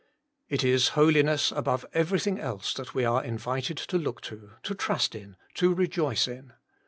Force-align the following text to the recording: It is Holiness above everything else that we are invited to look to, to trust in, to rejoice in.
It 0.49 0.63
is 0.63 0.87
Holiness 0.97 1.51
above 1.55 1.85
everything 1.93 2.39
else 2.39 2.73
that 2.73 2.95
we 2.95 3.05
are 3.05 3.23
invited 3.23 3.77
to 3.77 3.99
look 3.99 4.19
to, 4.21 4.53
to 4.63 4.73
trust 4.73 5.13
in, 5.13 5.35
to 5.53 5.75
rejoice 5.75 6.27
in. 6.27 6.53